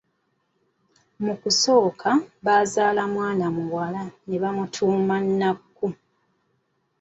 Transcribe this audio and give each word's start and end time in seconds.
Mu 1.25 1.33
kusooka 1.41 2.09
bazaala 2.45 3.01
omwana 3.07 3.45
muwala 3.55 4.01
ne 4.27 4.37
bamutuuma 4.41 5.15
Nakku. 5.39 5.87